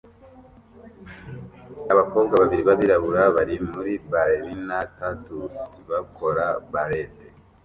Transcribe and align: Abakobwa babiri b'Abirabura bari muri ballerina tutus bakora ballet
Abakobwa 1.93 2.33
babiri 2.41 2.61
b'Abirabura 2.67 3.23
bari 3.35 3.55
muri 3.71 3.93
ballerina 4.11 4.77
tutus 4.95 5.55
bakora 5.89 6.45
ballet 6.73 7.15